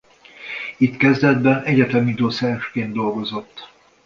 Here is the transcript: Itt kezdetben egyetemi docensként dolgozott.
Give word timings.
Itt 0.77 0.97
kezdetben 0.97 1.63
egyetemi 1.63 2.13
docensként 2.13 2.93
dolgozott. 2.93 3.69